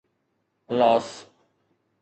Los 0.69 1.09